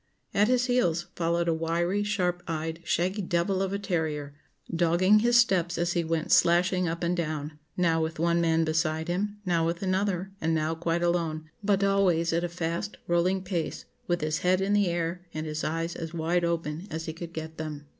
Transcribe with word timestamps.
At 0.33 0.47
his 0.47 0.65
heels 0.65 1.05
followed 1.15 1.47
a 1.47 1.53
wiry, 1.53 2.01
sharp 2.01 2.41
eyed, 2.47 2.79
shaggy 2.83 3.21
devil 3.21 3.61
of 3.61 3.71
a 3.71 3.77
terrier, 3.77 4.33
dogging 4.75 5.19
his 5.19 5.37
steps 5.37 5.77
as 5.77 5.93
he 5.93 6.03
went 6.03 6.31
slashing 6.31 6.87
up 6.87 7.03
and 7.03 7.15
down, 7.15 7.59
now 7.77 8.01
with 8.01 8.17
one 8.17 8.41
man 8.41 8.63
beside 8.63 9.09
him, 9.09 9.37
now 9.45 9.63
with 9.63 9.83
another, 9.83 10.31
and 10.41 10.55
now 10.55 10.73
quite 10.73 11.03
alone, 11.03 11.51
but 11.63 11.83
always 11.83 12.33
at 12.33 12.43
a 12.43 12.49
fast, 12.49 12.97
rolling 13.05 13.43
pace, 13.43 13.85
with 14.07 14.21
his 14.21 14.39
head 14.39 14.59
in 14.59 14.73
the 14.73 14.87
air, 14.87 15.21
and 15.35 15.45
his 15.45 15.63
eyes 15.63 15.95
as 15.95 16.15
wide 16.15 16.43
open 16.43 16.87
as 16.89 17.05
he 17.05 17.13
could 17.13 17.31
get 17.31 17.59
them. 17.59 17.85